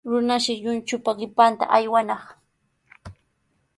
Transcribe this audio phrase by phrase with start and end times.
[0.09, 2.23] Runashi lluychupa qipanta aywanaq.